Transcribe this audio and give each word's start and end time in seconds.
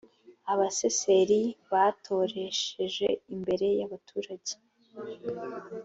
abaseseri 0.53 1.41
batoresheje 1.71 3.07
imbere 3.33 3.67
y’abaturage 3.79 4.53